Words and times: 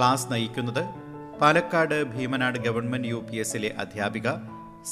Class 0.00 0.32
നയിക്കുന്നത് 0.32 0.84
Palakkad 1.40 2.04
Bhimanad 2.04 2.58
government 2.58 3.08
U 3.08 3.14
P 3.14 3.36
എസിലെ 3.36 3.74
അധ്യാപിക 3.78 4.28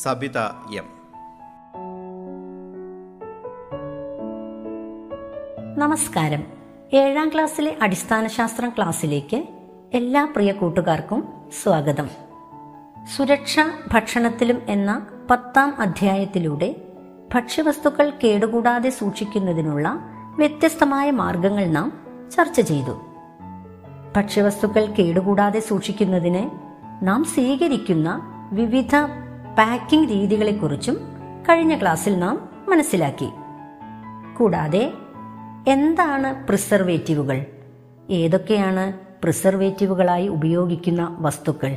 സബിത 0.03 0.39
എം. 0.77 0.84
നമസ്കാരം. 5.79 6.47
ഏഴാം 6.93 7.29
ക്ലാസ്സിലെ 7.29 7.77
അടിസ്ഥാന 7.83 8.27
ശാസ്ത്രം 8.27 8.71
ക്ലാസ്സിലേക്ക് 8.71 9.45
എല്ലാ 9.95 10.25
പ്രിയ 10.25 10.53
കൂട്ടുകാർക്കും 10.53 11.29
സ്വാഗതം. 11.62 12.11
സുരക്ഷ 13.17 13.61
ഭക്ഷണത്തിലും 13.93 14.62
എന്ന 14.69 15.06
പത്താം 15.31 15.75
അധ്യായത്തിലൂടെ 15.79 16.77
ഭക്ഷ്യവസ്തുക്കൾ 17.34 18.12
കേടുകൂടാതെ 18.25 18.91
സൂക്ഷിക്കുന്നതിനുള്ള 18.91 20.01
വ്യത്യസ്തമായ 20.37 21.11
മാർഗങ്ങൾ 21.11 21.65
നാം 21.65 22.06
ചർച്ച 22.37 22.61
ചെയ്തു. 22.61 23.08
ഭക്ഷ്യവസ്തുക്കൾ 24.17 24.87
കേടുകൂടാതെ 24.87 25.61
സൂക്ഷിക്കുന്നതിന് 25.61 26.51
നാം 27.06 27.25
സ്വീകരിക്കുന്ന 27.25 28.20
വിവിധ 28.53 28.95
പാക്കിംഗ് 29.59 30.09
രീതികളെക്കുറിച്ചും 30.09 30.95
കഴിഞ്ഞ 31.51 31.81
ക്ലാസ്സിൽ 31.81 32.19
നാം 32.19 32.48
മനസ്സിലാക്കി. 32.69 33.29
കൂടാതെ 34.39 34.92
എന്താണ് 35.69 36.47
പ്രിസർവേറ്റീവുകൾ? 36.47 37.47
ഏതൊക്കെയാണ് 38.11 38.92
പ്രിസർവേറ്റീവുകളായി 39.23 40.29
ഉപയോഗിക്കുന്ന 40.29 41.17
വസ്തുക്കൾ? 41.20 41.77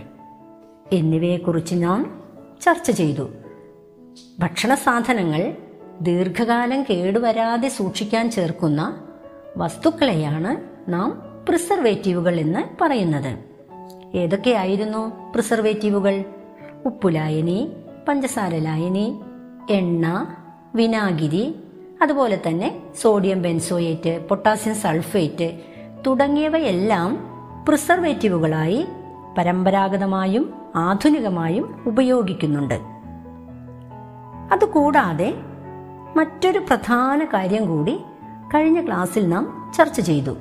എന്നിവയെക്കുറിച്ച് 0.93 1.83
നാം 1.83 2.23
ചർച്ച 2.61 2.91
ചെയ്തു. 2.91 3.29
ഭക്ഷണ 4.39 4.73
സാധനങ്ങൾ 4.73 5.53
ദീർഘകാലം 6.01 6.83
കേടുവരാതെ 6.83 7.67
സൂക്ഷിക്കാൻ 7.67 8.31
ചേർക്കുന്ന 8.31 9.03
വസ്തുക്കളെയാണ് 9.57 10.57
നാം 10.93 11.30
പ്രിസർവേറ്റീവുകൾ 11.47 12.39
എന്ന് 12.39 12.83
പറയുന്നത്. 12.83 13.37
ഏതൊക്കെയായിരുന്നു 14.17 15.31
പ്രിസർവേറ്റീവുകൾ? 15.31 16.23
ഉപ്പുലായനി 16.85 17.71
പഞ്ചസാര 18.07 18.55
ലായനി 18.55 19.21
എണ്ണ 19.69 20.25
വിനാഗിരി 20.75 21.55
അതുപോലെ 22.01 22.41
തന്നെ 22.47 22.81
സോഡിയം 23.01 23.41
ബെൻസോയേറ്റ് 23.41 24.27
പൊട്ടാസ്യം 24.27 24.75
സൾഫേറ്റ് 24.75 25.59
തുടങ്ങിയവയെല്ലാം 26.07 27.19
പ്രിസർവേറ്റീവുകളായി 27.67 28.85
പരമ്പരാഗതമായും 29.37 30.53
ആധുനികമായും 30.75 31.83
ഉപയോഗിക്കുന്നുണ്ട്. 31.87 32.79
അതുകൂടാതെ 34.53 35.33
മറ്റൊരു 36.15 36.59
പ്രധാന 36.59 37.25
കാര്യം 37.25 37.65
കൂടി 37.65 37.99
കഴിഞ്ഞ 38.55 38.85
ക്ലാസ്സിൽ 38.85 39.29
നാം 39.29 39.71
ചർച്ച 39.77 40.01
ചെയ്തു. 40.01 40.37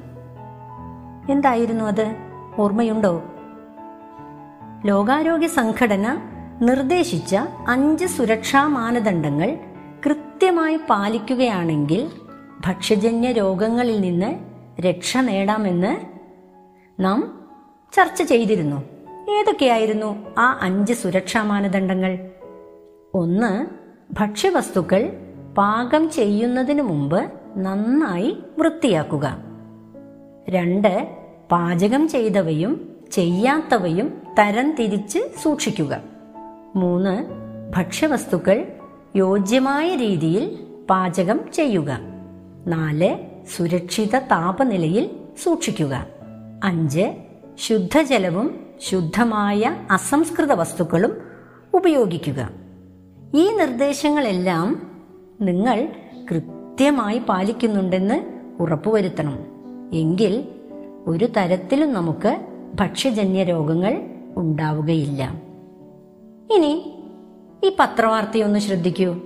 എന്തായിരുന്നു 1.28 1.84
അത്? 1.84 2.16
ഓർമ്മയുണ്ടോ? 2.58 3.22
ലോകാരോഗ്യ 4.86 5.46
സംഘടന 5.46 6.18
നിർദ്ദേശിച്ച 6.62 7.36
അഞ്ച് 7.68 8.06
സുരക്ഷാ 8.06 8.66
മാനദണ്ഡങ്ങൾ 8.66 9.58
കൃത്യമായി 10.06 10.78
പാലിക്കുകയാണെങ്കിൽ 10.90 12.10
ഭക്ഷ്യജന്യ 12.66 13.32
രോഗങ്ങളിൽ 13.32 14.00
നിന്ന് 14.00 14.38
രക്ഷ 14.80 15.16
നേടാമെന്ന് 15.16 15.96
നാം 17.00 17.48
ചർച്ച 17.92 18.22
ചെയ്തിരുന്നു. 18.22 18.76
ഏതൊക്കെയായിരുന്നു 19.30 20.26
ആ 20.38 20.58
അഞ്ച് 20.62 20.92
സുരക്ഷാ 20.92 21.42
മാനദണ്ഡങ്ങൾ? 21.42 22.18
ഒന്ന് 23.14 23.66
ഭക്ഷ്യവസ്തുക്കൾ 24.12 25.12
പാകം 25.58 26.10
ചെയ്യുന്നതിന് 26.10 26.82
മുമ്പ് 26.82 27.32
നന്നായി 27.56 28.38
വൃത്തിയാക്കുക. 28.58 29.49
രണ്ട് 30.50 31.08
പാചകം 31.52 32.08
ചെയ്തവയും 32.08 32.88
ചെയ്യാത്തവയും 33.12 34.22
തരം 34.38 34.74
തിരിച്ച് 34.74 35.18
സൂക്ഷിക്കുക. 35.42 36.00
മൂന്ന് 36.76 37.24
ഭക്ഷ്യവസ്തുക്കൾ 37.76 38.66
യോജ്യമായ 39.16 39.96
രീതിയിൽ 39.96 40.58
പാചകം 40.90 41.40
ചെയ്യുക. 41.52 41.98
നാല് 42.66 43.16
സുരക്ഷിത 43.56 44.18
താപനിലയിൽ 44.18 45.10
സൂക്ഷിക്കുക. 45.42 46.06
അഞ്ച് 46.64 47.12
ശുദ്ധജലവും 47.58 48.66
ശുദ്ധമായ 48.80 49.76
അസംസ്കൃത 49.90 50.52
വസ്തുക്കളും 50.52 51.16
ഉപയോഗിക്കുക. 51.74 52.50
ഈ 53.34 53.56
നിർദ്ദേശങ്ങളെല്ലാം 53.56 54.90
നിങ്ങൾ 55.40 55.88
കൃത്യമായി 56.30 57.18
പാലിക്കുന്നുണ്ടെന്ന് 57.18 58.22
ഉറപ്പുവരുത്തണം. 58.60 59.49
എങ്കിൽ 59.92 60.44
ഒരു 61.06 61.24
തരത്തിലും 61.24 61.92
നമുക്ക് 61.92 62.40
ഭക്ഷ്യജന്യ 62.74 63.44
രോഗങ്ങൾ 63.44 64.00
ഉണ്ടാവുകയില്ല. 64.36 65.42
ഇനി 66.54 66.94
ഈ 67.64 67.76
പത്രവാർത്തയൊന്ന് 67.78 68.58
ശ്രദ്ധിക്കൂ. 68.58 69.16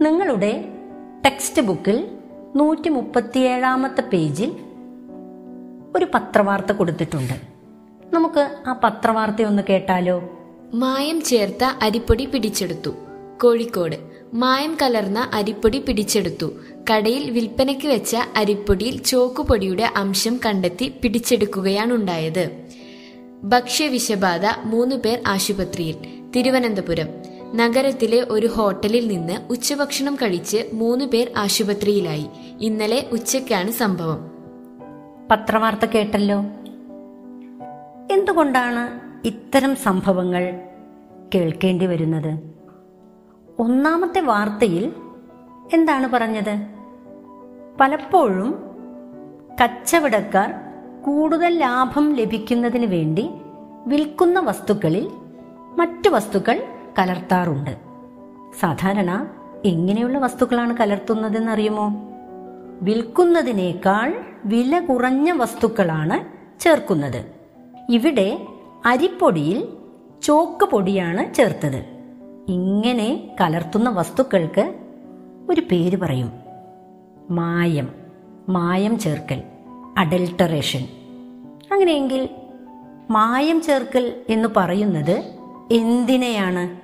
നിങ്ങളുടെ 0.00 0.64
ടെക്സ്റ്റ് 1.24 1.62
ബുക്കിൽ 1.62 2.18
നൂറ്റി 2.56 2.88
മുപ്പത്തിയേഴാമത്തെ 2.88 4.00
പേജിൽ 4.00 4.52
ഒരു 5.96 6.06
പത്രവാർത്ത 6.14 6.72
കൊടുത്തിട്ടുണ്ട്. 6.72 7.34
നമുക്ക് 8.14 8.56
ആ 8.66 8.80
പത്രവാർത്ത 8.84 9.42
ഒന്ന് 9.42 9.62
കേട്ടാലോ? 9.68 10.22
മായം 10.74 11.22
ചേർത്ത 11.22 11.64
അരിപ്പൊടി 11.82 12.26
പിടിച്ചെടുത്തു. 12.26 12.90
കോഴിക്കോട്. 13.42 13.96
മായം 14.34 14.76
കലർന്ന 14.82 15.30
അരിപ്പൊടി 15.34 15.78
പിടിച്ചെടുത്തു. 15.78 16.52
കടയിൽ 16.90 17.30
വിൽപ്പനയ്ക്ക് 17.30 17.86
വെച്ച 17.86 18.16
അരിപ്പൊടിയിൽ 18.36 19.02
ചോക്കുപൊടിയുടെ 19.02 19.90
അംശം 19.96 20.40
കണ്ടെത്തി 20.46 20.94
പിടിച്ചെടുക്കുകയാണുണ്ടായത്. 21.02 22.68
ഭക്ഷ്യവിഷബാധ 23.44 24.40
മൂന്ന് 24.64 24.96
പേർ 24.96 25.22
ആശുപത്രിയിൽ. 25.26 25.94
തിരുവനന്തപുരം. 26.36 27.08
നഗരത്തിലെ 27.54 28.26
ഒരു 28.30 28.46
ഹോട്ടലിൽ 28.46 29.08
നിന്ന് 29.08 29.32
ഉച്ചഭക്ഷണം 29.50 30.14
കഴിച്ച് 30.14 30.70
മൂന്ന് 30.72 31.04
പേർ 31.04 31.32
ആശുപത്രിയിലായി. 31.36 32.26
ഇന്നലെ 32.60 33.08
ഉച്ചയ്ക്കാണ് 33.12 33.70
സംഭവം. 33.70 34.30
പത്രവാർത്ത 35.30 35.84
കേട്ടല്ലോ? 35.84 36.40
എന്തുകൊണ്ടാണ് 38.14 39.00
ഇത്തരം 39.26 39.76
സംഭവങ്ങൾ 39.76 40.60
കേൾക്കേണ്ടി 41.34 41.86
വരുന്നത്? 41.86 42.40
ഒന്നാമത്തെ 43.58 44.20
വാർത്തയിൽ 44.20 44.92
എന്താണ് 45.74 46.08
പറഞ്ഞത്? 46.08 46.77
പലപ്പോഴും 47.80 48.54
കച്ചവടക്കാർ 49.62 50.52
കൂടുതൽ 51.02 51.58
ലാഭം 51.58 52.14
ലഭിക്കുന്നതിന് 52.14 52.86
വേണ്ടി 52.86 53.30
വിൽക്കുന്ന 53.86 54.40
വസ്തുക്കളിൽ 54.40 55.10
മറ്റു 55.76 56.08
വസ്തുക്കൾ 56.08 56.62
കലർത്താറുണ്ട്. 56.98 57.76
സാധാരണ 58.60 59.30
എങ്ങനെയുള്ള 59.64 60.18
വസ്തുക്കളാണ് 60.18 60.76
കലർത്തുന്നതെന്ന് 60.76 61.52
അറിയുമോ 61.52 61.86
വിൽക്കുന്നതിനേക്കാൾ 62.82 64.14
വില 64.44 64.78
കുറഞ്ഞ 64.78 65.30
വസ്തുക്കളാണ് 65.30 66.18
ചേർക്കുന്നത്. 66.60 67.24
ഇവിടെ 67.90 68.46
അരിപ്പൊടിയിൽ 68.86 69.68
ചോക്ക് 70.22 70.64
പൊടിയാണ് 70.64 71.34
ചേർത്തത്. 71.34 71.80
ഇങ്ങനെ 72.48 73.36
കലർത്തുന്ന 73.40 73.90
വസ്തുക്കൾക്ക് 73.90 74.74
ഒരു 75.50 75.60
പേര് 75.60 75.96
പറയും. 76.00 76.47
മായം 77.30 77.88
മായം 78.48 78.98
ചേർക്കൽ 78.98 79.42
അഡൽട്ടറേഷൻ. 79.98 80.88
അങ്ങനെയെങ്കിൽ 81.72 82.28
മായം 83.10 83.60
ചേർക്കൽ 83.60 84.24
എന്ന് 84.28 84.48
പറയുന്നത് 84.56 85.24
എന്തിനെയാണ്? 85.72 86.80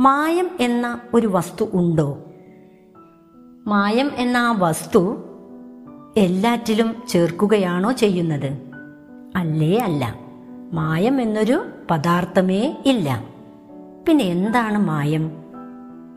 മായം 0.00 0.50
എന്ന 0.60 1.00
ഒരു 1.14 1.26
വസ്തു 1.26 1.68
ഉണ്ടോ? 1.72 2.18
മായം 3.66 4.10
എന്ന 4.16 4.36
ആ 4.36 4.52
വസ്തു 4.58 5.16
എല്ലാറ്റിലും 6.16 7.02
ചേർക്കുകയാണോ 7.08 7.92
ചെയ്യുന്നത്? 7.92 8.58
അല്ലേ 9.36 9.78
അല്ല. 9.78 10.14
മായം 10.72 11.20
എന്നൊരു 11.20 11.64
പദാർത്ഥമേ 11.90 12.82
ഇല്ല. 12.86 13.24
പിന്നെ 14.08 14.24
എന്താണ് 14.24 14.78
മായം? 14.78 15.30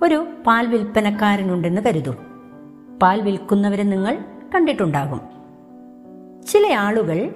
ഒരു 0.04 0.28
പാൽ 0.48 0.68
വിൽപ്പനക്കാരനുണ്ടെന്ന് 0.68 1.81
കരുതൂ. 1.81 2.16
പാൽ 3.01 3.22
വിൽക്കുന്നവരെ 3.22 3.84
നിങ്ങൾ 3.84 4.18
കണ്ടിട്ടുണ്ടാകും. 4.56 5.22
ചില 6.48 6.74
ആളുകൾ 6.74 7.36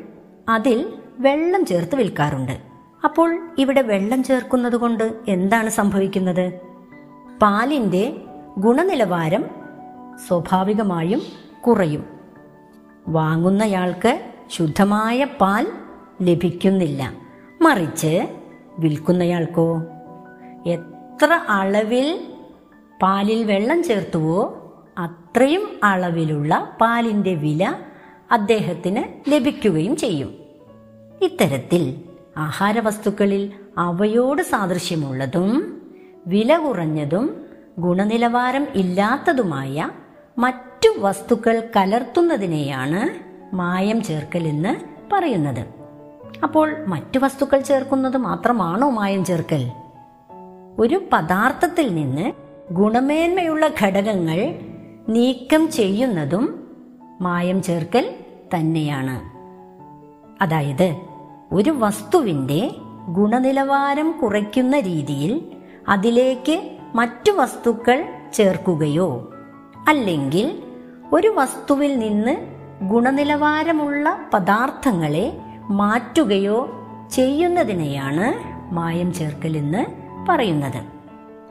അതിൽ 0.49 0.93
വെള്ളം 1.19 1.65
ചേർത്ത് 1.65 1.95
വിൽക്കാറുണ്ട്. 1.95 2.59
അപ്പോൾ 3.03 3.49
ഇവിടെ 3.57 3.81
വെള്ളം 3.81 4.23
ചേർക്കുന്നത് 4.23 4.75
കൊണ്ട് 4.75 5.13
എന്താണ് 5.27 5.69
സംഭവിക്കുന്നത്? 5.69 6.53
പാലിന്റെ 7.41 8.21
ഗുണനിലവാരം 8.57 9.45
സ്വാഭാവികമായും 10.27 11.21
കുറയും. 11.67 12.05
വാങ്ങുന്നയാൾക്ക് 13.07 14.31
ശുദ്ധമായ 14.51 15.23
പാൽ 15.23 15.67
ലഭിക്കുന്നില്ല. 16.21 17.13
മറിച്ച് 17.61 18.27
വിൽക്കുന്നയാൾക്കോ? 18.79 19.83
എത്ര 20.65 21.39
അളവിൽ 21.49 22.27
പാലിൽ 23.01 23.43
വെള്ളം 23.43 23.83
ചേർത്തുവോ 23.83 24.59
അത്രയും 24.97 25.79
അളവിലുള്ള 25.83 26.77
പാലിന്റെ 26.81 27.33
വില 27.33 27.75
അദ്ദേഹത്തിന് 28.31 29.31
ലഭിക്കുകയും 29.31 29.95
ചെയ്യും. 29.95 30.35
ഇത്തരത്തിൽ 31.21 32.01
ആഹാരവസ്തുക്കളിൽ 32.37 33.51
അവയോട് 33.77 34.41
സാദൃശ്യമുള്ളതും 34.41 35.81
വില 36.27 36.57
കുറഞ്ഞതും 36.57 37.41
ഗുണനിലവാരം 37.79 38.67
ഇല്ലാത്തതുമായ 38.75 39.89
മറ്റു 40.37 40.89
വസ്തുക്കൾ 40.99 41.69
കലർത്തുന്നതിനെയാണ് 41.75 43.09
മായം 43.55 44.03
ചേർക്കൽ 44.03 44.47
എന്ന് 44.47 44.75
പറയുന്നത്. 45.15 45.65
അപ്പോൾ 46.43 46.85
മറ്റു 46.85 47.19
വസ്തുക്കൾ 47.19 47.61
ചേർക്കുന്നത് 47.61 48.17
മാത്രമാണോ 48.17 48.89
മായം 48.89 49.25
ചേർക്കൽ? 49.25 49.71
ഒരു 50.79 51.03
പദാർത്ഥത്തിൽ 51.13 51.95
നിന്ന് 51.95 52.31
ഗുണമേന്മയുള്ള 52.73 53.69
ഘടകങ്ങൾ 53.81 54.55
നീക്കം 55.09 55.71
ചെയ്യുന്നതും 55.71 56.67
മായം 57.21 57.63
ചേർക്കൽ 57.63 58.15
തന്നെയാണ്. 58.55 59.21
അതായത് 60.43 60.95
ഒരു 61.51 61.69
വസ്തുവിന്റെ 61.69 62.71
ഗുണനിലവാരം 63.07 64.11
കുറയ്ക്കുന്ന 64.11 64.79
രീതിയിൽ 64.79 65.51
അതിലേക്ക് 65.89 66.77
മറ്റു 66.95 67.31
വസ്തുക്കൾ 67.31 68.05
ചേർക്കുകയോ 68.33 69.31
അല്ലെങ്കിൽ 69.87 70.63
ഒരു 71.13 71.27
വസ്തുവിൽ 71.27 71.99
നിന്ന് 71.99 72.37
ഗുണനിലവാരമുള്ള 72.81 74.29
പദാർത്ഥങ്ങളെ 74.33 75.37
മാറ്റുകയോ 75.69 76.69
ചെയ്യുന്നതിനെയാണ് 77.11 78.33
മായം 78.73 79.13
ചേർക്കൽ 79.13 79.57
എന്ന് 79.57 79.85
പറയുന്നത്. 80.29 80.83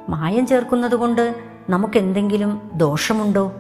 മായം 0.09 0.47
ചേർക്കുന്നത് 0.47 0.95
കൊണ്ട് 0.95 1.52
നമുക്ക് 1.71 1.99
എന്തെങ്കിലും 1.99 2.71
ദോഷമുണ്ടോ? 2.75 3.53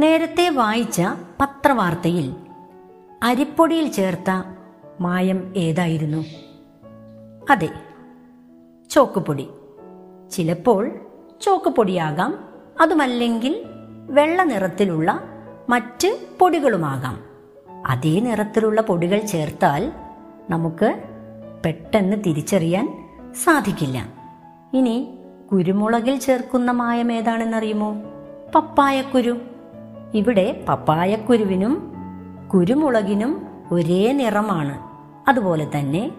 നേരത്തെ 0.00 0.50
വായിച്ച 0.50 1.02
പത്രവാർത്തയിൽ 1.40 2.36
അരിപ്പൊടിയിൽ 3.22 3.88
ചേർത്ത 3.88 4.42
മായം 5.00 5.52
ഏതായിരുന്നു? 5.56 6.24
അതെ 7.50 7.68
ചോക്കുപൊടി. 8.90 9.48
ചിലപ്പോൾ 10.30 10.90
ചോക്കുപൊടിയാകാം 11.40 12.38
അതുമല്ലെങ്കിൽ 12.80 13.64
വെള്ള 14.10 14.42
നിറത്തിലുള്ള 14.42 15.20
മറ്റ് 15.68 16.18
പൊടികളുമാകാം. 16.40 17.20
അതേ 17.86 18.20
നിറത്തിലുള്ള 18.20 18.80
പൊടികൾ 18.80 19.18
ചേർത്താൽ 19.18 19.92
നമുക്ക് 20.50 21.02
പെട്ടെന്ന് 21.64 22.16
തിരിച്ചറിയാൻ 22.26 23.08
സാധിക്കില്ല. 23.44 24.08
ഇനി 24.72 25.17
കുരുമുളകിൽ 25.52 26.18
ചേർക്കുന്ന 26.18 26.70
മായം 26.70 27.12
ഏതാണെന്നറിയുമോ? 27.12 27.96
പപ്പായക്കുരു. 28.54 29.38
ഇവിടെ 30.14 30.64
പപ്പായക്കുരുവിനും 30.68 31.92
കുരുമുളകിനും 32.54 33.46
ഒരേ 33.72 34.12
നിറമാണ്. 34.12 34.78
അതുപോലെ 35.28 35.70
തന്നെ 35.78 36.10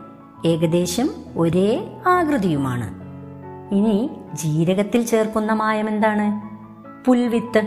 ഏകദേശം 0.45 1.09
ഒരേ 1.37 1.97
ആകൃതിയുമാണ്. 2.07 2.93
ഇനി 3.73 4.09
ജീരകത്തിൽ 4.33 5.05
ചേർക്കുന്ന 5.05 5.53
മായം 5.53 5.89
എന്താണ്? 5.89 6.41
പുൽവിത്ത്. 7.05 7.61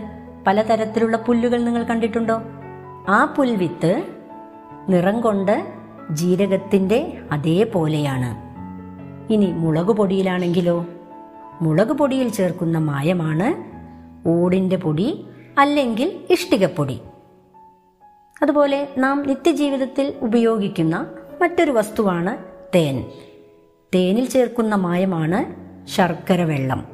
പലതരത്തിലുള്ള 0.47 1.17
പുല്ലുകൾ 1.17 1.65
നിങ്ങൾ 1.65 1.83
കണ്ടിട്ടുണ്ടോ? 1.83 2.43
ആ 3.09 3.35
പുൽവിത്ത് 3.37 4.03
നിറം 4.89 5.21
കൊണ്ട് 5.21 5.73
ജീരകത്തിന്റെ 6.11 7.19
അതേപോലെയാണ്. 7.33 8.53
ഇനി 9.33 9.47
മുളക് 9.47 9.97
പൊടിയിലാണെങ്കിലോ 9.97 10.85
മുളക് 11.63 11.93
പൊടിയിൽ 11.93 12.29
ചേർക്കുന്ന 12.29 12.79
മായമാണ് 12.79 13.49
ഓടിന്റെ 14.29 14.77
പൊടി 14.77 15.27
അല്ലെങ്കിൽ 15.59 16.21
ഇഷ്ടികപ്പൊടി. 16.31 17.01
അതുപോലെ 18.43 18.89
നാം 18.99 19.23
നിത്യജീവിതത്തിൽ 19.27 20.15
ഉപയോഗിക്കുന്ന 20.23 21.07
മറ്റൊരു 21.43 21.71
വസ്തുവാണ് 21.71 22.39
തേൻ. 22.75 23.05
തേനിൽ 23.95 24.29
ചേർക്കുന്ന 24.29 24.75
മായമാണ് 24.75 25.55
ശർക്കര 25.89 26.43
വെള്ളം. 26.43 26.87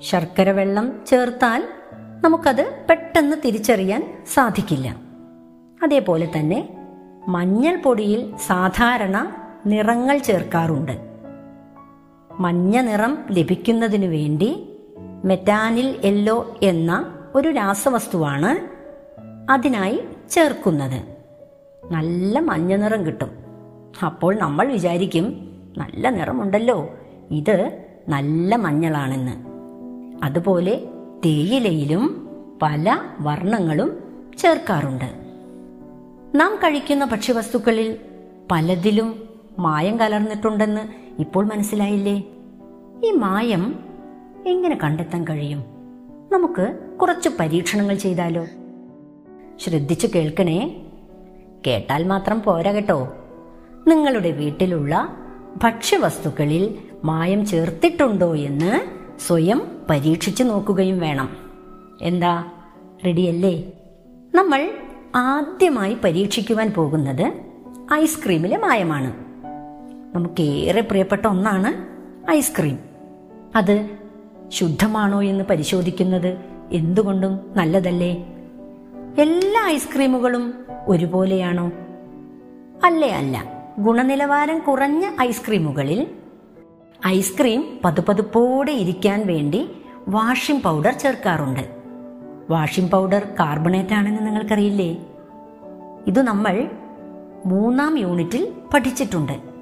ശർക്കര 0.00 0.50
വെള്ളം 0.50 1.04
ചേർത്താൽ 1.06 1.68
നമുക്കത് 2.24 2.86
പെട്ടെന്ന് 2.88 3.36
തിരിച്ചറിയാൻ 3.44 4.24
സാധിക്കില്ല. 4.34 4.96
അതേപോലെ 5.82 6.32
തന്നെ 6.36 6.68
മഞ്ഞൾ 7.28 7.76
പൊടിയിൽ 7.76 8.36
സാധാരണ 8.46 9.32
നിറങ്ങൾ 9.66 10.18
ചേർക്കാറുണ്ട്. 10.18 11.05
മഞ്ഞ 12.40 12.80
നിറം 12.80 13.18
ലഭിക്കുന്നതിനു 13.30 14.06
വേണ്ടി 14.06 14.68
മെറ്റാനിൽ 15.24 16.00
യെല്ലോ 16.04 16.56
എന്ന 16.62 17.18
ഒരു 17.34 17.48
രാസവസ്തുവാണ് 17.48 18.76
അതിനായി 19.52 20.00
ചേർക്കുന്നത്. 20.30 21.16
നല്ല 21.92 22.40
മഞ്ഞ 22.40 22.76
നിറം 22.76 23.06
കിട്ടും. 23.06 23.30
അപ്പോൾ 24.04 24.36
നമ്മൾ 24.36 24.72
വിചാരിക്കും 24.72 25.50
നല്ല 25.78 26.10
നിറമുണ്ടല്ലോ 26.10 26.90
ഇത് 27.30 27.78
നല്ല 28.08 28.56
മഞ്ഞളാണെന്ന്. 28.56 29.32
അതുപോലെ 30.24 30.80
തേയിലയിലും 31.24 32.28
പല 32.62 32.98
വർണങ്ങളും 33.20 33.98
ചേർക്കാറുണ്ട്. 34.38 35.26
നാം 36.34 36.56
കഴിക്കുന്ന 36.56 37.04
ഭക്ഷ്യവസ്തുക്കളിൽ 37.04 37.96
പലതിലും 38.50 39.28
മായം 39.58 40.00
കലർന്നിട്ടുണ്ടെന്ന് 40.00 41.05
ഇപ്പോൾ 41.18 41.44
മനസ്സിലായില്ലേ? 41.44 42.24
ഈ 43.04 43.10
മായം 43.10 43.78
എങ്ങനെ 44.46 44.78
കണ്ടെത്താൻ 44.84 45.24
കഴിയും? 45.24 45.64
നമുക്ക് 46.32 46.78
കുറച്ച് 47.00 47.28
പരീക്ഷണങ്ങൾ 47.40 47.94
ചെയ്താലോ? 47.94 48.46
ശ്രദ്ധിച്ചു 49.58 50.08
കേൾക്കണേ. 50.14 50.86
കേട്ടാൽ 51.66 52.04
മാത്രം 52.04 52.42
പോരാ 52.42 52.72
കേട്ടോ. 52.72 53.08
നിങ്ങളുടെ 53.88 54.30
വീട്ടിലുള്ള 54.30 55.16
ഭക്ഷ്യവസ്തുക്കളിൽ 55.62 56.78
മായം 57.04 57.46
ചേർത്തിട്ടുണ്ടോ 57.46 58.36
എന്ന് 58.36 58.80
സ്വയം 59.20 59.62
പരീക്ഷിച്ചു 59.90 60.44
നോക്കുകയും 60.44 60.98
വേണം. 60.98 61.36
എന്താ? 62.02 62.44
റെഡിയല്ലേ? 63.06 63.72
നമ്മൾ 64.34 64.70
ആദ്യമായി 65.16 65.96
പരീക്ഷിക്കുവാൻ 66.04 66.72
പോകുന്നത് 66.76 67.32
ഐസ്ക്രീമിലെ 67.94 68.56
മായമാണ്. 68.56 69.25
നമുക്കേറെ 70.16 70.80
പ്രിയപ്പെട്ട 70.80 71.26
ഒന്നാണ് 71.26 71.96
ഐസ്ക്രീം. 72.30 72.78
അത് 73.56 73.90
ശുദ്ധമാണോ 74.48 75.22
എന്ന് 75.22 75.44
പരിശോധിക്കുന്നത് 75.44 76.36
എന്തുകൊണ്ടും 76.72 77.52
നല്ലതല്ലേ? 77.56 78.12
എല്ലാ 79.18 79.66
ഐസ്ക്രീമുകളും 79.66 80.54
ഒരുപോലെയാണോ? 80.88 81.72
അല്ലേ 82.84 83.08
അല്ല. 83.08 83.44
ഗുണനിലവാരം 83.78 84.58
കുറഞ്ഞ 84.58 85.10
ഐസ്ക്രീമുകളിൽ 85.20 86.06
ഐസ്ക്രീം 87.06 87.80
പതുപതുപ്പോടെ 87.84 88.72
ഇരിക്കാൻ 88.72 89.26
വേണ്ടി 89.26 89.70
വാഷിംഗ് 90.08 90.62
പൗഡർ 90.62 90.92
ചേർക്കാറുണ്ട്. 90.92 91.76
വാഷിംഗ് 92.50 92.90
പൗഡർ 92.90 93.26
കാർബണേറ്റ് 93.40 93.94
ആണെന്ന് 93.94 94.26
നിങ്ങൾക്കറിയില്ലേ? 94.26 94.96
ഇത് 96.06 96.22
നമ്മൾ 96.22 96.68
മൂന്നാം 97.46 97.98
യൂണിറ്റിൽ 97.98 98.52
പഠിച്ചിട്ടുണ്ട്. 98.74 99.55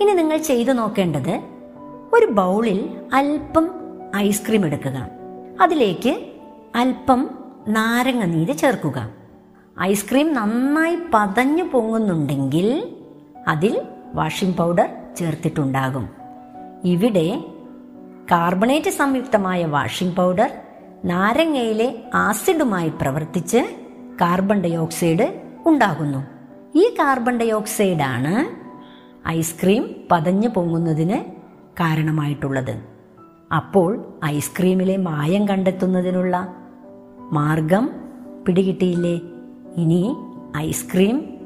ഇനി 0.00 0.12
നിങ്ങൾ 0.12 0.36
ചെയ്തു 0.36 0.72
നോക്കേണ്ടത് 0.72 1.40
ഒരു 2.12 2.26
ബൗളിൽ 2.26 2.96
അല്പം 3.12 3.70
ഐസ്ക്രീം 4.16 4.66
എടുക്കുക. 4.66 5.08
അതിലേക്ക് 5.60 6.26
അല്പം 6.74 7.30
നാരങ്ങ 7.68 8.24
നീര് 8.24 8.54
ചേർക്കുക. 8.56 9.10
ഐസ്ക്രീം 9.80 10.34
നന്നായി 10.34 10.98
പതഞ്ഞു 11.14 11.64
പൊങ്ങുന്നുണ്ടെങ്കിൽ 11.64 12.96
അതിൽ 13.48 13.80
വാഷിംഗ് 14.14 14.56
പൗഡർ 14.56 14.88
ചേർത്തിട്ടുണ്ടാകും. 15.16 16.08
ഇവിടെ 16.84 17.42
കാർബണേറ്റ് 18.30 18.90
സംയുക്തമായ 18.90 19.64
വാഷിംഗ് 19.64 20.16
പൗഡർ 20.16 20.50
നാരങ്ങയിലെ 21.04 22.02
ആസിഡുമായി 22.14 22.88
പ്രവർത്തിച്ച് 22.88 23.58
കാർബൺ 24.20 24.60
ഡയോക്സൈഡ് 24.60 25.40
ഉണ്ടാകുന്നു. 25.66 26.26
ഈ 26.78 26.88
കാർബൺ 26.98 27.38
ഡൈ 27.38 27.50
ഓക്സൈഡാണ് 27.50 28.57
ഐസ്ക്രീം 29.26 29.90
പതഞ്ഞു 30.10 30.48
പൊങ്ങുന്നതിന് 30.48 31.24
കാരണമായിട്ടുള്ളത്. 31.80 32.82
അപ്പോൾ 33.56 34.04
ഐസ്ക്രീമിലെ 34.24 34.96
മായം 34.96 35.48
കണ്ടെത്തുന്നതിനുള്ള 35.48 36.54
മാർഗം 37.32 37.90
പിടികിട്ടിയില്ലേ? 38.46 39.20
ഇനി 39.76 40.16
ഐസ്ക്രീം 40.56 41.38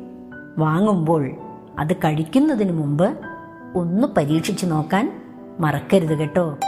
വാങ്ങുമ്പോൾ 0.58 1.30
അത് 1.78 1.96
കഴിക്കുന്നതിന് 1.96 2.72
മുമ്പ് 2.72 3.18
ഒന്ന് 3.74 4.08
പരീക്ഷിച്ചു 4.16 4.66
നോക്കാൻ 4.66 5.22
മറക്കരുത് 5.60 6.18
കേട്ടോ. 6.18 6.58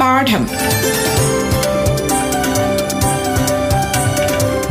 പാഠം. 0.00 0.46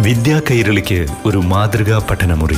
വിദ്യാ 0.03 0.41
കൈരളിക്ക് 0.51 1.07
ഒരു 1.25 1.37
മാതൃകാ 1.37 2.07
പഠനമുറി. 2.11 2.57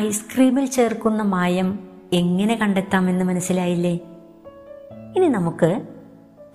ഐസ്ക്രീമിൽ 0.00 0.66
ചേർക്കുന്ന 0.66 1.22
മായം 1.22 1.88
എങ്ങനെ 2.12 2.54
കണ്ടെത്താമെന്ന് 2.54 3.24
മനസ്സിലായില്ലേ? 3.24 3.98
ഇനി 5.16 5.28
നമുക്ക് 5.28 5.82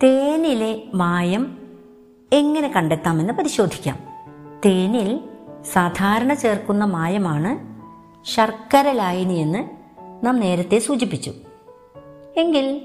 തേനിലെ 0.04 0.84
മായം 0.94 1.58
എങ്ങനെ 2.34 2.68
കണ്ടെത്താമെന്ന് 2.68 3.34
പരിശോധിക്കാം. 3.34 4.00
തേനിൽ 4.66 5.20
സാധാരണ 5.74 6.34
ചേർക്കുന്ന 6.34 6.86
മായമാണ് 6.86 7.76
ശർക്കര 8.28 8.92
ലായനി 8.92 9.34
എന്ന് 9.34 9.70
നാം 10.26 10.40
നേരത്തെ 10.40 10.80
സൂചിപ്പിച്ചു. 10.80 11.34
എങ്കിൽ 12.38 12.82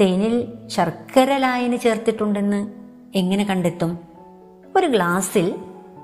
തേനിൽ 0.00 0.48
ശർക്കര 0.66 1.36
ലായനി 1.36 1.76
ചേർത്തിട്ടുണ്ടെന്ന് 1.76 2.72
എങ്ങനെ 3.14 3.44
കണ്ടെത്തും? 3.44 3.98
ഒരു 4.76 4.86
ഗ്ലാസ്സിൽ 4.86 5.54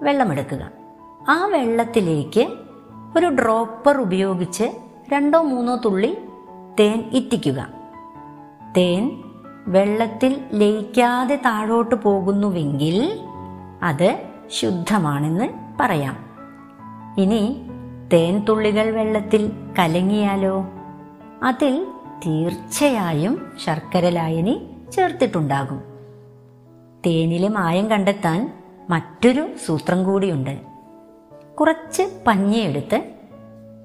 വെള്ളമെടുക്കുക. 0.02 0.70
ആ 1.28 1.46
വെള്ളത്തിലേക്ക് 1.46 2.69
ഒരു 3.16 3.26
ഡ്രോപ്പർ 3.26 3.98
ഉപയോഗിച്ച് 3.98 4.64
രണ്ടോ 5.12 5.42
മൂന്നോ 5.42 5.76
തുള്ളി 5.76 6.18
തേൻ 6.80 7.10
ഇറ്റിക്കുക. 7.12 7.68
തേൻ 8.76 9.22
വെള്ളത്തിൽ 9.68 10.44
ലയിക്കാതെ 10.52 11.40
താഴോട്ട് 11.44 11.94
പോകുന്നുവെങ്കിൽ 11.94 13.20
അത് 13.82 14.22
ശുദ്ധമാണെന്ന് 14.50 15.48
പറയാം. 15.80 16.16
ഇനി 17.18 17.62
തേൻ 18.12 18.44
തുള്ളികൾ 18.44 18.90
വെള്ളത്തിൽ 18.90 19.52
കലങ്ങിയാലോ? 19.78 20.66
അതിൽ 21.42 21.86
തീർച്ചയായും 22.26 23.52
ശർക്കര 23.64 24.08
ലായനി 24.08 24.66
ചേർത്തിട്ടുണ്ടാകും. 24.92 25.82
തേനിലെ 27.06 27.48
മായം 27.48 27.90
കണ്ടെത്താൻ 27.90 28.62
മറ്റൊരു 28.90 29.48
സൂത്രം 29.66 30.04
കൂടിയുണ്ട്. 30.04 30.69
കുറച്ച് 31.60 32.02
പഞ്ഞിയെടുത്ത് 32.26 33.10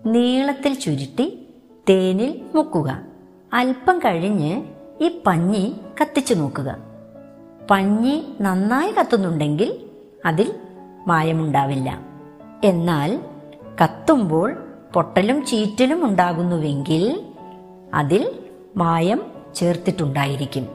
നീളത്തിൽ 0.05 0.73
ചുരുട്ടി 0.73 1.47
തേനിൽ 1.89 2.41
മുക്കുക. 2.55 3.01
അല്പം 3.53 3.99
കഴിഞ്ഞ് 3.99 4.63
ഈ 5.01 5.21
പഞ്ഞി 5.27 5.75
കത്തിച്ചു 6.01 6.33
നോക്കുക. 6.33 6.77
പഞ്ഞി 7.71 8.23
നന്നായി 8.41 8.91
കത്തുന്നുണ്ടെങ്കിൽ 8.91 9.89
അതിൽ 10.25 10.53
മായമുണ്ടാവില്ല. 11.07 11.99
എന്നാൽ 12.63 13.19
കത്തുമ്പോൾ 13.83 14.55
പൊട്ടലും 14.93 15.45
ചീറ്റലും 15.45 16.05
ഉണ്ടാകുന്നുവെങ്കിൽ 16.05 17.23
അതിൽ 17.93 18.39
മായം 18.77 19.21
ചേർത്തിട്ടുണ്ടായിരിക്കും. 19.55 20.67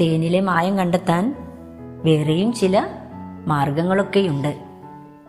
തേനിലെ 0.00 0.40
മായം 0.40 0.78
കണ്ടെത്താൻ 0.78 1.36
വേറെയും 2.04 2.52
ചില 2.52 2.86
മാർഗങ്ങളൊക്കെയുണ്ട്. 3.46 4.62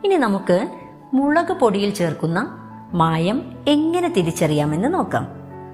ഇനി 0.03 0.15
നമുക്ക് 0.15 0.67
മുളക് 1.13 1.53
പൊടിയിൽ 1.53 1.93
ചേർക്കുന്ന 1.93 2.59
മായം 2.93 3.63
എങ്ങനെ 3.67 4.09
തിരിച്ചറിയാമെന്ന് 4.09 4.93
നോക്കാം. 4.93 5.27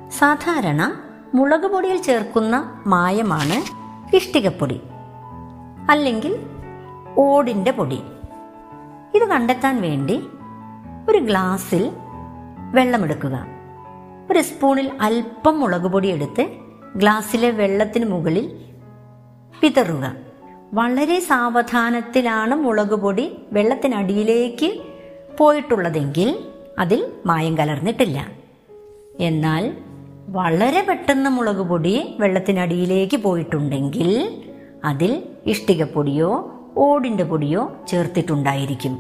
സാധാരണ 0.10 0.91
മുളക് 1.36 1.67
പൊടിയിൽ 1.67 2.01
ചേർക്കുന്ന 2.01 2.82
മായമാണ് 2.86 3.58
ഇഷ്ടികപ്പൊടി 4.15 4.82
അല്ലെങ്കിൽ 5.89 6.39
ഓടിന്റെ 7.17 7.72
പൊടി. 7.72 8.03
ഇത് 9.15 9.29
കണ്ടെത്താൻ 9.29 9.82
വേണ്ടി 9.82 10.27
ഒരു 11.10 11.17
ഗ്ലാസ്സിൽ 11.17 11.91
വെള്ളമെടുക്കുക. 12.74 13.46
ഒരു 14.32 14.41
സ്പൂണിൽ 14.41 14.91
അല്പം 15.01 15.60
മുളക് 15.60 15.88
പൊടി 15.91 16.08
എടുത്ത് 16.08 16.44
ഗ്ലാസ്സിലെ 16.96 17.51
വെള്ളത്തിന് 17.51 18.06
മുകളിൽ 18.06 18.62
വിതറുക 19.63 20.15
വളരെ 20.74 21.20
സാവധാനത്തിലാണ് 21.20 22.56
മുളക് 22.56 22.96
പൊടി 22.96 23.38
വെള്ളത്തിനടിയിലേക്ക് 23.51 24.87
പോയിട്ടുള്ളതെങ്കിൽ 25.39 26.39
അതിൽ 26.79 27.12
മായം 27.25 27.58
കലർന്നിട്ടില്ല. 27.58 28.27
എന്നാൽ 29.20 29.77
വളരെ 30.27 30.86
പെട്ടെന്ന് 30.89 31.29
മുളക് 31.29 31.56
പൊടി 31.56 32.17
വെള്ളത്തിനടിയിലേക്ക് 32.20 33.17
പോയിട്ടുണ്ടെങ്കിൽ 33.17 34.44
അതിൽ 34.86 35.24
ഇഷ്ടികപ്പൊടിയോ 35.46 36.53
ഓടിന്റെ 36.77 37.24
പൊടിയോ 37.24 37.72
ചേർത്തിട്ടുണ്ടായിരിക്കും. 37.88 39.00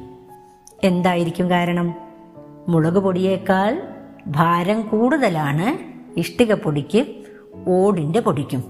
എന്തായിരിക്കും 0.83 1.49
കാരണം? 1.49 1.95
മുളക് 2.67 2.93
പൊടിയേക്കാൾ 2.93 3.81
ഭാരം 4.27 4.87
കൂടുതലാണ് 4.87 5.79
ഇഷ്ടികപ്പൊടിക്ക് 6.19 7.05
ഓടിന്റെ 7.67 8.19
പൊടിക്കും. 8.19 8.63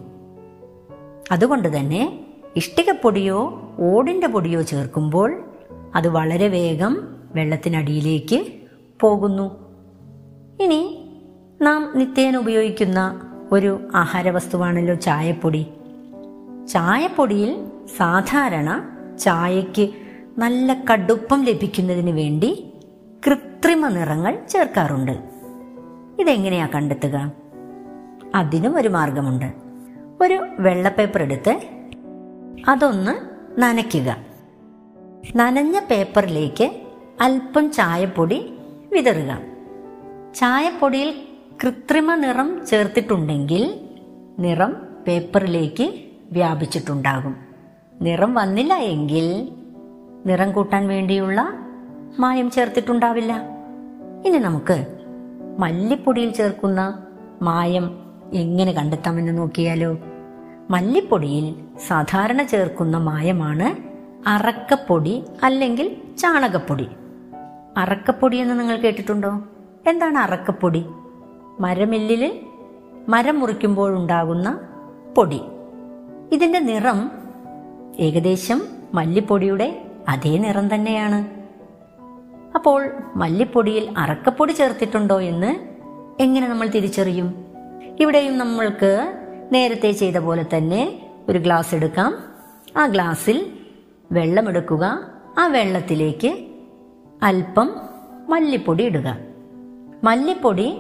അതുകൊണ്ട് 1.32 1.78
തന്നെ 1.78 2.20
ഇഷ്ടികപ്പൊടിയോ 2.56 3.62
ഓടിന്റെ 3.80 4.28
പൊടിയോ 4.28 4.62
ചേർക്കുമ്പോൾ 4.62 5.44
അത് 5.96 6.08
വളരെ 6.08 6.48
വേഗം 6.48 7.17
വെള്ളത്തിനടിയിലേക്ക് 7.38 8.46
പോകുന്നു. 9.01 9.67
ഇനി 10.63 11.10
നാം 11.62 11.91
നിത്യേന 11.96 12.38
ഉപയോഗിക്കുന്ന 12.38 13.22
ഒരു 13.51 13.88
ആഹാരവസ്തുവാണല്ലോ 13.96 14.96
ചായപ്പൊടി. 14.96 15.67
ചായപ്പൊടിയിൽ 16.67 17.67
സാധാരണ 17.98 18.89
ചായയ്ക്ക് 19.20 19.89
നല്ല 20.38 20.84
കടുപ്പം 20.91 21.44
ലഭിക്കുന്നതിന് 21.44 22.10
വേണ്ടി 22.10 22.74
കൃത്രിമ 23.27 23.88
നിറങ്ങൾ 23.88 24.39
ചേർക്കാറുണ്ട്. 24.50 25.12
ഇതെങ്ങനെയാ 26.20 26.70
കണ്ടെത്തുക? 26.75 27.32
അതിനും 28.36 28.77
ഒരു 28.77 28.88
മാർഗമുണ്ട്. 28.88 29.53
ഒരു 30.22 30.48
വെള്ളപ്പേപ്പർ 30.60 31.24
എടുത്ത് 31.24 31.60
അതൊന്ന് 32.67 33.13
നനയ്ക്കുക. 33.62 34.17
നനഞ്ഞ 35.36 35.79
പേപ്പറിലേക്ക് 35.91 36.87
അല്പം 37.22 37.72
ചായപ്പൊടി 37.72 38.54
വിതറുക. 38.92 39.40
ചായപ്പൊടിയിൽ 40.36 41.16
കൃത്രിമ 41.64 42.16
നിറം 42.16 42.66
ചേർത്തിട്ടുണ്ടെങ്കിൽ 42.66 43.80
നിറം 44.40 44.76
പേപ്പറിലേക്ക് 45.08 45.94
വ്യാപിച്ചിട്ടുണ്ടാകും. 46.32 47.36
നിറം 48.02 48.34
വന്നില്ല 48.34 48.74
എങ്കിൽ 48.74 49.50
നിറം 50.26 50.52
കൂട്ടാൻ 50.52 50.88
വേണ്ടിയുള്ള 50.88 51.54
മായം 52.20 52.52
ചേർത്തിട്ടുണ്ടാവില്ല. 52.52 53.42
ഇനി 54.26 54.38
നമുക്ക് 54.38 54.98
മല്ലിപ്പൊടിയിൽ 55.60 56.30
ചേർക്കുന്ന 56.30 57.04
മായം 57.42 58.00
എങ്ങനെ 58.34 58.72
കണ്ടെത്താമെന്ന് 58.72 59.38
നോക്കിയാലോ? 59.38 59.98
മല്ലിപ്പൊടിയിൽ 60.70 61.56
സാധാരണ 61.88 62.44
ചേർക്കുന്ന 62.44 62.98
മായമാണ് 62.98 63.98
അറക്കപ്പൊടി 64.30 65.24
അല്ലെങ്കിൽ 65.44 65.96
ചാണകപ്പൊടി. 66.20 66.88
അറക്കപ്പൊടി 67.77 68.38
എന്ന് 68.38 68.60
നിങ്ങൾ 68.60 68.77
കേട്ടിട്ടുണ്ടോ? 68.77 69.41
എന്താണ് 69.88 70.17
അറക്കപ്പൊടി? 70.17 70.86
മരമില്ലിൽ 71.60 72.39
മരം 73.10 73.39
മുറിക്കുമ്പോഴുണ്ടാകുന്ന 73.39 74.60
പൊടി. 75.17 75.41
ഇതിന്റെ 76.31 76.60
നിറം 76.60 77.12
ഏകദേശം 78.00 78.62
മല്ലിപ്പൊടിയുടെ 78.93 79.86
അതേ 80.10 80.38
നിറം 80.38 80.75
തന്നെയാണ്. 80.75 81.27
അപ്പോൾ 82.55 82.91
മല്ലിപ്പൊടിയിൽ 83.15 83.93
അറക്കപ്പൊടി 83.98 84.51
ചേർത്തിട്ടുണ്ടോ 84.51 85.22
എന്ന് 85.22 85.55
എങ്ങനെ 86.22 86.48
നമ്മൾ 86.48 86.67
തിരിച്ചറിയും? 86.67 87.46
ഇവിടെയും 88.00 88.38
നമ്മൾക്ക് 88.38 89.13
നേരത്തെ 89.51 89.91
ചെയ്ത 89.91 90.17
പോലെ 90.17 90.46
തന്നെ 90.57 91.10
ഒരു 91.29 91.39
ഗ്ലാസ് 91.39 91.75
എടുക്കാം. 91.75 92.17
ആ 92.77 92.88
ഗ്ലാസ്സിൽ 92.88 93.51
വെള്ളമെടുക്കുക 94.12 95.00
ആ 95.38 95.48
വെള്ളത്തിലേക്ക് 95.48 96.47
അല്പം 97.24 97.72
മല്ലിപ്പൊടി 98.30 98.84
ഇടുക. 98.84 99.18
മല്ലിപ്പൊടി 100.04 100.78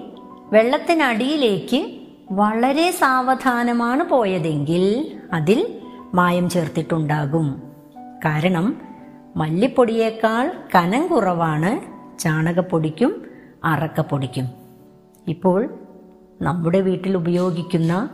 വെള്ളത്തിനടിയിലേക്ക് 0.53 1.99
വളരെ 2.31 2.91
സാവധാനമാണ് 2.91 4.09
പോയതെങ്കിൽ 4.09 5.11
അതിൽ 5.33 5.81
മായം 6.13 6.49
ചേർത്തിട്ടുണ്ടാകും. 6.49 7.61
കാരണം 8.25 8.81
മല്ലിപ്പൊടിയേക്കാൾ 9.35 10.51
കനം 10.75 11.07
കുറവാണ് 11.07 11.71
ചാണകപ്പൊടിക്കും 12.19 13.25
അറക്കപ്പൊടിക്കും. 13.63 14.47
ഇപ്പോൾ 15.27 15.69
നമ്മുടെ 16.41 16.81
വീട്ടിൽ 16.81 17.17
ഉപയോഗിക്കുന്ന 17.17 18.09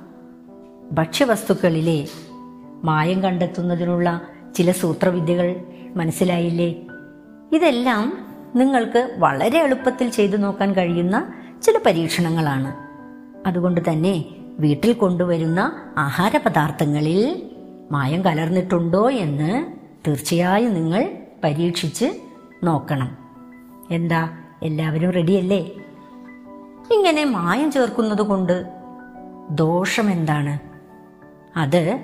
ഭക്ഷ്യവസ്തുക്കളിലെ 0.91 2.07
മായം 2.83 3.23
കണ്ടെത്തുന്നതിനുള്ള 3.23 4.21
ചില 4.55 4.71
സൂത്രവിദ്യകൾ 4.71 5.55
മനസ്സിലായില്ലേ? 5.95 6.75
ഇതെല്ലാം 7.53 8.25
നിങ്ങൾക്ക് 8.55 9.15
വളരെ 9.17 9.59
എളുപ്പത്തിൽ 9.59 10.09
ചെയ്തു 10.09 10.37
നോക്കാൻ 10.37 10.73
കഴിയുന്ന 10.73 11.33
ചില 11.63 11.79
പരീക്ഷണങ്ങളാണ്. 11.85 12.75
അതുകൊണ്ട് 13.47 13.81
തന്നെ 13.89 14.25
വീട്ടിൽ 14.59 14.93
കൊണ്ടുവരുന്ന 14.93 15.75
ആഹാര 15.97 16.37
പദാർത്ഥങ്ങളിൽ 16.37 17.49
മായം 17.91 18.21
കലർന്നിട്ടുണ്ടോ 18.21 19.11
എന്ന് 19.11 19.65
തീർച്ചയായും 20.07 20.73
നിങ്ങൾ 20.73 21.09
പരീക്ഷിച്ച് 21.43 22.05
നോക്കണം. 22.63 23.17
എന്താ 23.91 24.37
എല്ലാവരും 24.63 25.11
റെഡിയല്ലേ? 25.11 25.71
ഇങ്ങനെ 26.93 27.23
മായം 27.25 27.71
ചേർക്കുന്നത് 27.71 28.21
കൊണ്ട് 28.21 28.65
ദോഷം 29.51 30.11
എന്താണ്? 30.11 30.59
അത് 31.57 31.99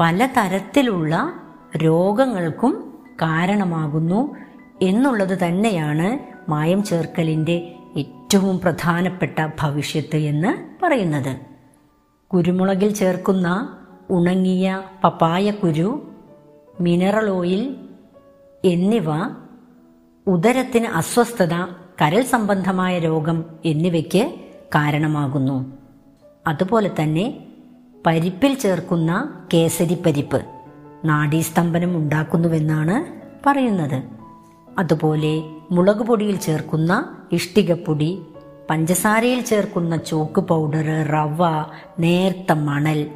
പലതരത്തിലുള്ള 0.00 1.32
രോഗങ്ങൾക്കും 1.76 2.94
കാരണമാകുന്നു 3.22 4.36
എന്നുള്ളത് 4.82 5.46
തന്നെയാണ് 5.46 6.18
മായം 6.50 6.84
ചേർക്കലിന്റെ 6.84 7.72
ഏറ്റവും 7.96 8.60
പ്രധാനപ്പെട്ട 8.60 9.46
ഭവിഷ്യത്ത് 9.60 10.16
എന്ന് 10.16 10.84
പറയുന്നത്. 10.84 11.36
കുരുമുളകിൽ 12.34 12.94
ചേർക്കുന്ന 12.94 13.78
ഉണങ്ങിയ 14.10 14.82
പപ്പായ 15.04 15.50
കുരു 15.50 16.12
മിനറൽ 16.80 17.30
ഓയിൽ 17.30 17.76
എന്നിവ 18.64 19.04
ഉദരത്തിന് 20.26 20.86
അസ്വസ്ഥത 20.86 21.54
കരൽ 22.02 22.22
സംബന്ധമായ 22.22 22.98
രോഗം 22.98 23.44
എന്നിവയ്ക്ക് 23.64 24.34
കാരണമാകുന്നു. 24.74 25.78
അതുപോലെ 26.46 26.90
തന്നെ 27.00 27.46
പരിപ്പിൽ 28.06 28.54
ചേർക്കുന്ന 28.54 29.42
കേസരി 29.54 29.88
കേസരിപ്പരിപ്പ് 29.88 30.44
നാഡീസ്തംഭനം 31.04 31.96
ഉണ്ടാക്കുന്നുവെന്നാണ് 31.96 33.04
പറയുന്നത്. 33.48 34.23
അതുപോലെ 34.78 35.42
മുളക് 35.70 36.02
പൊടിയിൽ 36.02 36.36
ചേർക്കുന്ന 36.36 37.08
ഇഷ്ടികപ്പൊടി 37.32 38.18
പഞ്ചസാരയിൽ 38.70 39.40
ചേർക്കുന്ന 39.40 39.96
ചോക്ക് 39.96 40.40
പൗഡർ 40.40 41.06
റവ 41.06 41.46
നേർത്ത 41.98 42.52
മണൽ 42.52 43.10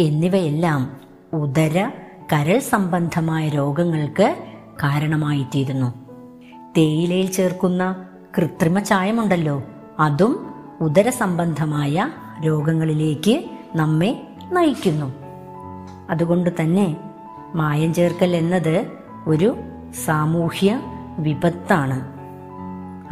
എന്നിവയെല്ലാം 0.00 0.96
ഉദര 1.32 1.90
കരൾ 2.32 2.58
സംബന്ധമായ 2.58 3.48
രോഗങ്ങൾക്ക് 3.48 4.36
കാരണമായിത്തീരുന്നു. 4.82 5.94
തേയിലയിൽ 6.76 7.30
ചേർക്കുന്ന 7.30 8.04
കൃത്രിമ 8.38 8.78
ചായമുണ്ടല്ലോ 8.78 9.62
അതും 10.00 10.46
ഉദര 10.80 11.08
സംബന്ധമായ 11.08 12.10
രോഗങ്ങളിലേക്ക് 12.40 13.44
നമ്മെ 13.74 14.22
നയിക്കുന്നു. 14.52 15.12
അതുകൊണ്ട് 16.10 16.50
തന്നെ 16.60 16.96
മായം 17.54 17.94
ചേർക്കൽ 17.94 18.36
എന്നത് 18.36 18.90
ഒരു 19.26 19.56
സാമൂഹ്യ 20.04 20.80
വിപത്താണ്. 21.18 22.18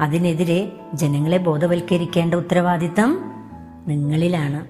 അതിനെതിരെ 0.00 0.72
ജനങ്ങളെ 0.94 1.36
ബോധവൽക്കരിക്കേണ്ട 1.36 2.34
ഉത്തരവാദിത്തം 2.34 3.24
നിങ്ങളിലാണ്. 3.88 4.66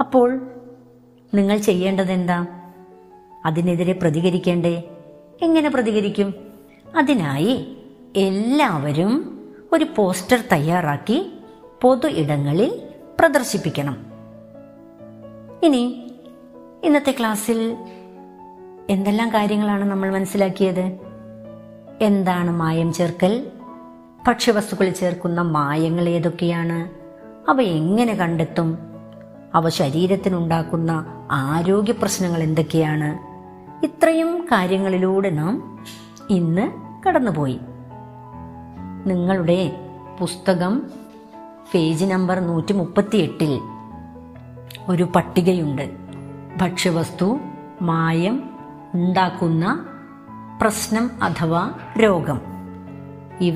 അപ്പോൾ 0.00 0.40
നിങ്ങൾ 1.34 1.56
ചെയ്യേണ്ടത് 1.56 2.12
എന്താ 2.12 2.46
അതിനെതിരെ 3.44 3.92
പ്രതികരിക്കേണ്ടേ? 3.92 4.84
എങ്ങനെ 5.42 5.70
പ്രതികരിക്കും? 5.70 6.34
അതിനായി 6.96 7.76
എല്ലാവരും 8.16 9.40
ഒരു 9.72 9.86
പോസ്റ്റർ 9.96 10.38
തയ്യാറാക്കി 10.52 11.32
പൊതു 11.82 12.08
ഇടങ്ങളിൽ 12.08 12.82
പ്രദർശിപ്പിക്കണം. 13.20 14.06
ഇനി 15.62 16.10
ഇന്നത്തെ 16.84 17.14
ക്ലാസ്സിൽ 17.18 17.76
എന്തെല്ലാം 18.90 19.32
കാര്യങ്ങളാണ് 19.32 19.84
നമ്മൾ 19.84 20.10
മനസ്സിലാക്കിയത്? 20.10 21.13
എന്താണ് 22.00 22.50
മായം 22.50 22.92
ചേർക്കൽ? 22.92 23.46
ഭക്ഷ്യവസ്തുക്കളിൽ 24.28 24.92
ചേർക്കുന്ന 24.92 25.40
മായങ്ങൾ 25.40 26.08
ഏതൊക്കെയാണ്? 26.08 26.88
അവ 27.50 27.60
എങ്ങനെ 27.60 28.14
കണ്ടെത്തും? 28.14 28.78
അവ 29.54 29.68
ശരീരത്തിനുണ്ടാക്കുന്ന 29.68 31.06
ആരോഗ്യ 31.30 31.92
പ്രശ്നങ്ങൾ 31.92 32.42
എന്തൊക്കെയാണ്? 32.42 33.34
ഇത്രയും 33.84 34.46
കാര്യങ്ങളിലൂടെ 34.52 35.30
നാം 35.30 35.78
ഇന്ന് 36.30 36.72
കടന്നുപോയി. 37.08 37.60
നിങ്ങളുടെ 39.06 39.80
പുസ്തകം 40.20 40.82
പേജ് 41.74 42.04
നമ്പർ 42.04 42.38
നൂറ്റി 42.40 42.72
മുപ്പത്തി 42.72 43.16
എട്ടിൽ 43.16 43.60
ഒരു 44.88 45.02
പട്ടികയുണ്ട്. 45.02 45.90
ഭക്ഷ്യവസ്തു 46.62 47.38
മായം 47.82 48.50
ഉണ്ടാക്കുന്ന 48.94 49.86
പ്രശ്നം 50.60 51.10
അഥവാ 51.22 51.74
രോഗം. 52.02 52.40
ഇവ 53.40 53.54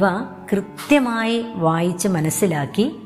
കൃത്യമായി 0.53 1.45
വായിച്ച് 1.55 2.09
മനസ്സിലാക്കി 2.09 2.97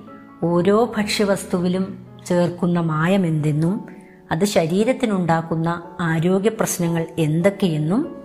ഓരോ 0.42 0.92
ഭക്ഷ്യവസ്തുവിലും 0.96 2.06
ചേർക്കുന്ന 2.26 2.80
മായം 2.80 3.26
എന്തെന്നും 3.26 3.86
അത് 4.30 4.44
ശരീരത്തിനുണ്ടാക്കുന്ന 4.44 5.82
ആരോഗ്യ 6.00 6.48
പ്രശ്നങ്ങൾ 6.48 7.06
എന്തൊക്കെയെന്നും 7.18 8.16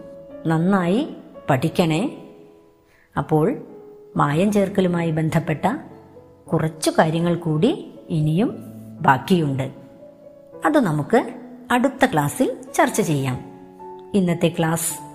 നന്നായി 0.48 1.10
പഠിക്കണേ. 1.50 2.18
അപ്പോൾ 3.18 3.58
മായം 4.18 4.52
ചേർക്കലുമായി 4.52 5.12
ബന്ധപ്പെട്ട 5.12 5.78
കുറച്ചു 6.54 6.90
കാര്യങ്ങൾ 6.90 7.36
കൂടി 7.36 7.92
ഇനിയും 8.10 8.58
ബാക്കിയുണ്ട്. 9.02 9.72
അത് 10.66 10.80
നമുക്ക് 10.80 11.34
അടുത്ത 11.72 12.06
ക്ലാസ്സിൽ 12.06 12.58
ചർച്ച 12.76 13.02
ചെയ്യാം. 13.02 13.40
ഇന്നത്തെ 14.14 14.48
ക്ലാസ് 14.60 15.07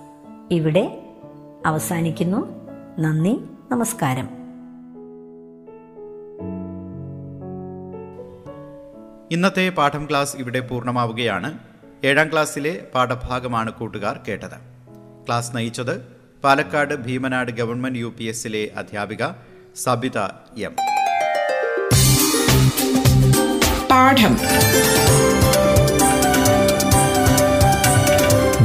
ഇവിടെ 0.53 1.13
അവസാനിക്കുന്നു. 1.65 2.69
നന്ദി 2.99 3.39
നമസ്കാരം. 3.71 4.29
ഇന്നത്തെ 9.31 9.69
പാഠം 9.69 10.07
ക്ലാസ് 10.09 10.37
ഇവിടെ 10.37 10.59
പൂർണമാവുകയാണ്. 10.59 11.57
ഏഴാം 12.03 12.31
ക്ലാസ്സിലെ 12.31 12.87
പാഠഭാഗമാണ് 12.95 13.73
കൂട്ടുകാർ 13.73 14.19
കേട്ടത്. 14.27 14.73
ക്ലാസ് 15.27 15.55
നയിച്ചത് 15.55 16.07
Palakkad 16.43 16.93
Bhimanad 16.93 17.51
government 17.51 17.99
U 17.99 18.13
P 18.17 18.23
എസിലെ 18.23 18.71
അധ്യാപിക 18.77 19.25
സബിത 19.75 20.17
എം. 20.57 20.75
പാഠം. 23.91 24.37